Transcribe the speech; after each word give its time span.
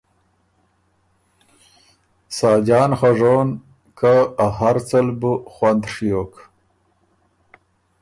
ساجان 2.37 2.91
خه 2.99 3.09
ژون، 3.17 3.49
که 3.99 4.13
ا 4.45 4.47
هر 4.59 4.77
څه 4.87 4.97
ل 5.05 5.09
بُو 5.19 5.33
خوند 5.53 5.81
ڒیوک۔ 5.93 6.33